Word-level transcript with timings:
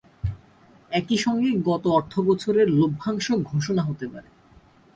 একই 0.91 1.17
সঙ্গে 1.17 1.49
গত 1.65 1.83
অর্থবছরের 1.89 2.67
লভ্যাংশ 2.71 3.27
ঘোষণা 3.43 3.81
হতে 3.81 4.05
পারে। 4.07 4.29